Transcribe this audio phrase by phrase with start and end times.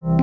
[0.00, 0.20] Herzlich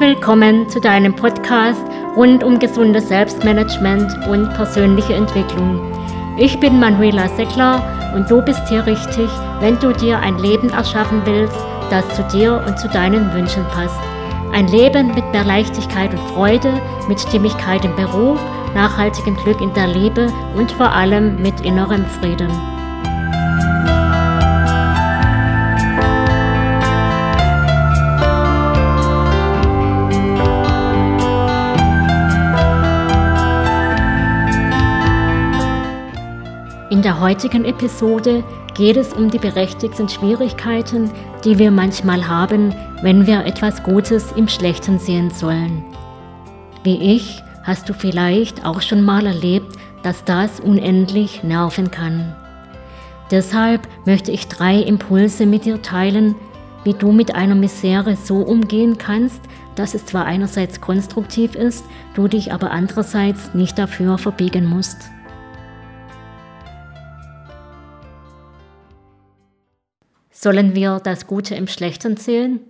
[0.00, 1.80] willkommen zu deinem Podcast
[2.14, 5.80] rund um gesundes Selbstmanagement und persönliche Entwicklung.
[6.36, 7.82] Ich bin Manuela Seckler
[8.14, 9.30] und du bist hier richtig,
[9.60, 11.56] wenn du dir ein Leben erschaffen willst,
[11.90, 14.00] das zu dir und zu deinen Wünschen passt.
[14.52, 16.72] Ein Leben mit mehr Leichtigkeit und Freude,
[17.08, 18.40] mit Stimmigkeit im Beruf,
[18.74, 22.75] nachhaltigem Glück in der Liebe und vor allem mit innerem Frieden.
[37.06, 38.42] Der heutigen Episode
[38.74, 41.08] geht es um die berechtigten Schwierigkeiten,
[41.44, 45.84] die wir manchmal haben, wenn wir etwas Gutes im Schlechten sehen sollen.
[46.82, 49.68] Wie ich hast du vielleicht auch schon mal erlebt,
[50.02, 52.34] dass das unendlich nerven kann.
[53.30, 56.34] Deshalb möchte ich drei Impulse mit dir teilen,
[56.82, 59.42] wie du mit einer Misere so umgehen kannst,
[59.76, 65.08] dass es zwar einerseits konstruktiv ist, du dich aber andererseits nicht dafür verbiegen musst.
[70.38, 72.60] Sollen wir das Gute im Schlechten sehen?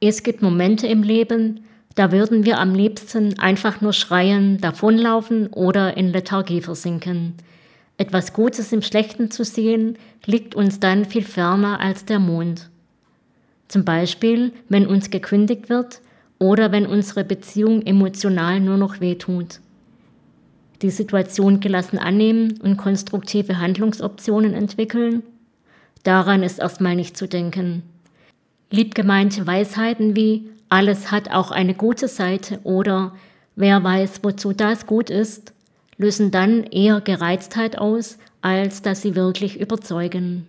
[0.00, 1.60] Es gibt Momente im Leben,
[1.94, 7.34] da würden wir am liebsten einfach nur schreien, davonlaufen oder in Lethargie versinken.
[7.96, 12.70] Etwas Gutes im Schlechten zu sehen, liegt uns dann viel ferner als der Mond.
[13.68, 16.00] Zum Beispiel, wenn uns gekündigt wird
[16.40, 19.60] oder wenn unsere Beziehung emotional nur noch wehtut.
[20.82, 25.22] Die Situation gelassen annehmen und konstruktive Handlungsoptionen entwickeln
[26.06, 27.82] Daran ist erstmal nicht zu denken.
[28.70, 33.12] Liebgemeinte Weisheiten wie alles hat auch eine gute Seite oder
[33.56, 35.52] wer weiß, wozu das gut ist,
[35.98, 40.46] lösen dann eher Gereiztheit aus, als dass sie wirklich überzeugen.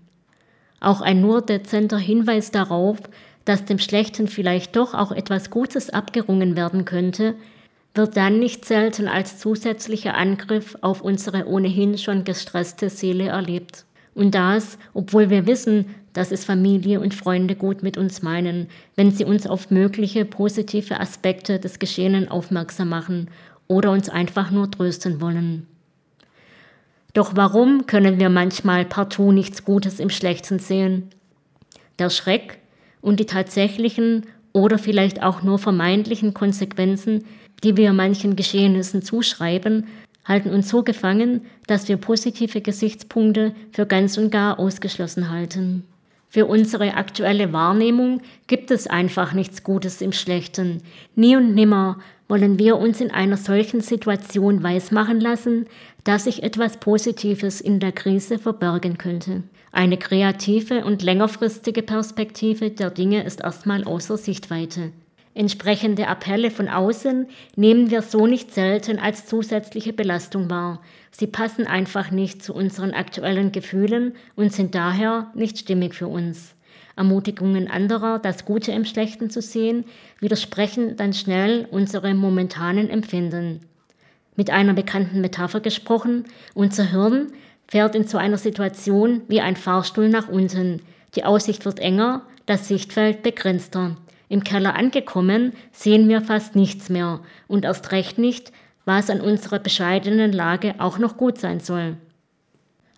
[0.79, 2.99] Auch ein nur dezenter Hinweis darauf,
[3.43, 7.33] dass dem Schlechten vielleicht doch auch etwas Gutes abgerungen werden könnte,
[7.95, 13.87] wird dann nicht selten als zusätzlicher Angriff auf unsere ohnehin schon gestresste Seele erlebt.
[14.17, 19.11] Und das, obwohl wir wissen, dass es Familie und Freunde gut mit uns meinen, wenn
[19.11, 23.29] sie uns auf mögliche positive Aspekte des Geschehenen aufmerksam machen
[23.67, 25.67] oder uns einfach nur trösten wollen.
[27.13, 31.11] Doch warum können wir manchmal partout nichts Gutes im Schlechten sehen?
[31.99, 32.57] Der Schreck
[33.01, 37.23] und die tatsächlichen oder vielleicht auch nur vermeintlichen Konsequenzen,
[37.63, 39.85] die wir manchen Geschehnissen zuschreiben,
[40.27, 45.83] halten uns so gefangen, dass wir positive Gesichtspunkte für ganz und gar ausgeschlossen halten.
[46.29, 50.83] Für unsere aktuelle Wahrnehmung gibt es einfach nichts Gutes im Schlechten.
[51.15, 55.67] Nie und nimmer wollen wir uns in einer solchen Situation weismachen lassen,
[56.03, 59.43] dass sich etwas Positives in der Krise verbergen könnte.
[59.71, 64.91] Eine kreative und längerfristige Perspektive der Dinge ist erstmal außer Sichtweite.
[65.37, 70.81] Entsprechende Appelle von außen nehmen wir so nicht selten als zusätzliche Belastung wahr.
[71.11, 76.55] Sie passen einfach nicht zu unseren aktuellen Gefühlen und sind daher nicht stimmig für uns.
[76.95, 79.85] Ermutigungen anderer, das Gute im Schlechten zu sehen,
[80.19, 83.59] widersprechen dann schnell unserem momentanen Empfinden.
[84.35, 87.27] Mit einer bekannten Metapher gesprochen, unser Hirn
[87.67, 90.81] fährt in so einer Situation wie ein Fahrstuhl nach unten.
[91.13, 93.97] Die Aussicht wird enger, das Sichtfeld begrenzter.
[94.29, 98.51] Im Keller angekommen, sehen wir fast nichts mehr und erst recht nicht,
[98.85, 101.97] was an unserer bescheidenen Lage auch noch gut sein soll.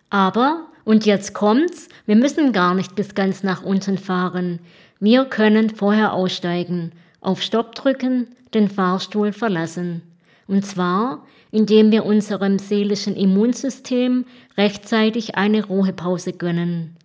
[0.08, 4.58] Aber, und jetzt kommt's, wir müssen gar nicht bis ganz nach unten fahren.
[4.98, 10.02] Wir können vorher aussteigen, auf Stopp drücken, den Fahrstuhl verlassen.
[10.48, 14.24] Und zwar, indem wir unserem seelischen Immunsystem
[14.56, 16.96] rechtzeitig eine Ruhepause gönnen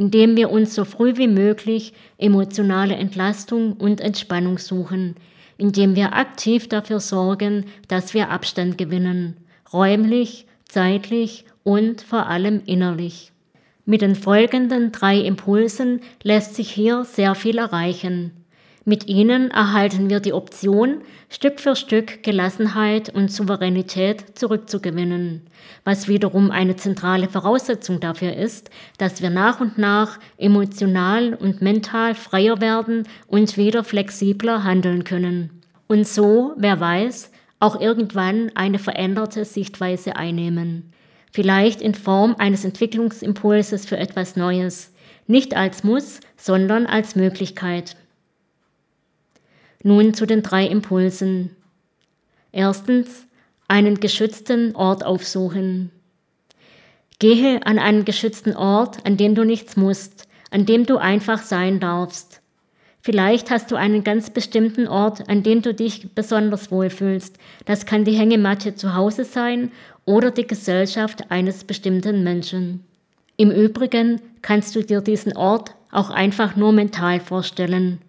[0.00, 5.14] indem wir uns so früh wie möglich emotionale Entlastung und Entspannung suchen,
[5.58, 9.36] indem wir aktiv dafür sorgen, dass wir Abstand gewinnen,
[9.74, 13.32] räumlich, zeitlich und vor allem innerlich.
[13.84, 18.39] Mit den folgenden drei Impulsen lässt sich hier sehr viel erreichen.
[18.86, 25.42] Mit ihnen erhalten wir die Option, Stück für Stück Gelassenheit und Souveränität zurückzugewinnen,
[25.84, 32.14] was wiederum eine zentrale Voraussetzung dafür ist, dass wir nach und nach emotional und mental
[32.14, 35.62] freier werden und wieder flexibler handeln können.
[35.86, 40.90] Und so, wer weiß, auch irgendwann eine veränderte Sichtweise einnehmen.
[41.32, 44.94] Vielleicht in Form eines Entwicklungsimpulses für etwas Neues,
[45.26, 47.96] nicht als Muss, sondern als Möglichkeit.
[49.82, 51.56] Nun zu den drei Impulsen.
[52.52, 53.26] Erstens,
[53.66, 55.90] einen geschützten Ort aufsuchen.
[57.18, 61.80] Gehe an einen geschützten Ort, an dem du nichts musst, an dem du einfach sein
[61.80, 62.42] darfst.
[63.00, 67.38] Vielleicht hast du einen ganz bestimmten Ort, an dem du dich besonders wohlfühlst.
[67.64, 69.72] Das kann die Hängematte zu Hause sein
[70.04, 72.84] oder die Gesellschaft eines bestimmten Menschen.
[73.38, 78.00] Im Übrigen kannst du dir diesen Ort auch einfach nur mental vorstellen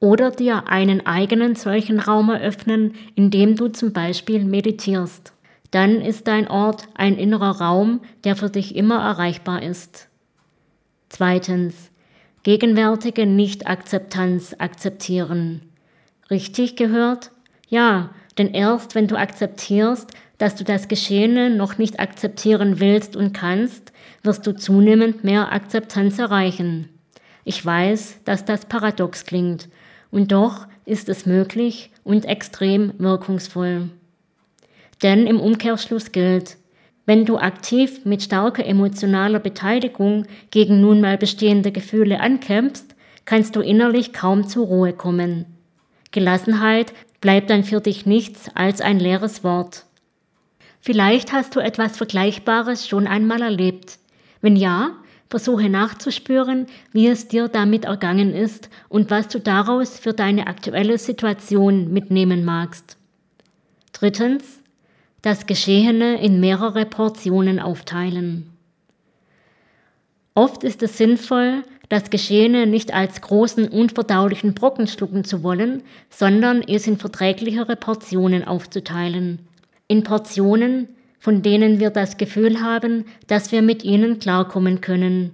[0.00, 5.32] oder dir einen eigenen solchen Raum eröffnen, in dem du zum Beispiel meditierst.
[5.70, 10.08] Dann ist dein Ort ein innerer Raum, der für dich immer erreichbar ist.
[11.08, 11.90] Zweitens.
[12.44, 15.62] Gegenwärtige Nicht-Akzeptanz akzeptieren.
[16.30, 17.32] Richtig gehört?
[17.68, 23.32] Ja, denn erst wenn du akzeptierst, dass du das Geschehene noch nicht akzeptieren willst und
[23.32, 23.92] kannst,
[24.22, 26.88] wirst du zunehmend mehr Akzeptanz erreichen.
[27.44, 29.68] Ich weiß, dass das paradox klingt,
[30.10, 33.90] und doch ist es möglich und extrem wirkungsvoll.
[35.02, 36.56] Denn im Umkehrschluss gilt,
[37.06, 42.94] wenn du aktiv mit starker emotionaler Beteiligung gegen nun mal bestehende Gefühle ankämpfst,
[43.24, 45.46] kannst du innerlich kaum zur Ruhe kommen.
[46.10, 49.84] Gelassenheit bleibt dann für dich nichts als ein leeres Wort.
[50.80, 53.98] Vielleicht hast du etwas Vergleichbares schon einmal erlebt.
[54.40, 54.92] Wenn ja,
[55.30, 60.98] versuche nachzuspüren, wie es dir damit ergangen ist und was du daraus für deine aktuelle
[60.98, 62.96] Situation mitnehmen magst.
[63.92, 64.62] Drittens,
[65.22, 68.50] das Geschehene in mehrere Portionen aufteilen.
[70.34, 76.62] Oft ist es sinnvoll, das Geschehene nicht als großen, unverdaulichen Brocken schlucken zu wollen, sondern
[76.62, 79.40] es in verträglichere Portionen aufzuteilen.
[79.88, 80.88] In Portionen,
[81.28, 85.32] von denen wir das Gefühl haben, dass wir mit ihnen klarkommen können.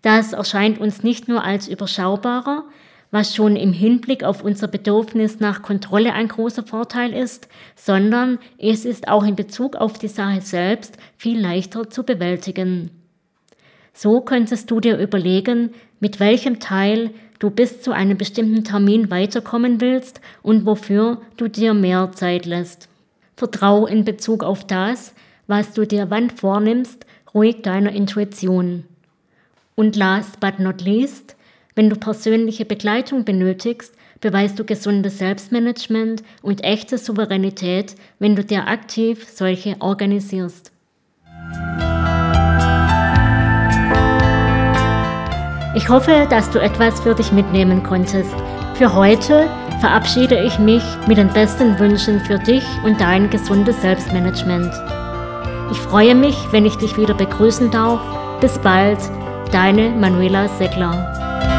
[0.00, 2.62] Das erscheint uns nicht nur als überschaubarer,
[3.10, 8.84] was schon im Hinblick auf unser Bedürfnis nach Kontrolle ein großer Vorteil ist, sondern es
[8.84, 12.92] ist auch in Bezug auf die Sache selbst viel leichter zu bewältigen.
[13.92, 17.10] So könntest du dir überlegen, mit welchem Teil
[17.40, 22.88] du bis zu einem bestimmten Termin weiterkommen willst und wofür du dir mehr Zeit lässt.
[23.36, 25.12] Vertrau in Bezug auf das,
[25.46, 28.84] was du dir wann vornimmst, ruhig deiner Intuition.
[29.74, 31.36] Und last but not least,
[31.74, 38.68] wenn du persönliche Begleitung benötigst, beweist du gesundes Selbstmanagement und echte Souveränität, wenn du dir
[38.68, 40.70] aktiv solche organisierst.
[45.76, 48.32] Ich hoffe, dass du etwas für dich mitnehmen konntest.
[48.74, 49.50] Für heute
[49.80, 54.72] verabschiede ich mich mit den besten Wünschen für dich und dein gesundes Selbstmanagement.
[55.70, 58.00] Ich freue mich, wenn ich dich wieder begrüßen darf.
[58.40, 58.98] Bis bald,
[59.50, 61.53] deine Manuela Seckler.